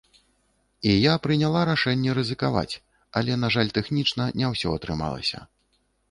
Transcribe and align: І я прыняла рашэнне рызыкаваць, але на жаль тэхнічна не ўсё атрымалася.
І 0.91 0.93
я 0.93 1.13
прыняла 1.25 1.59
рашэнне 1.69 2.15
рызыкаваць, 2.19 2.79
але 3.21 3.35
на 3.41 3.51
жаль 3.57 3.69
тэхнічна 3.75 4.23
не 4.41 4.49
ўсё 4.55 4.73
атрымалася. 4.79 5.43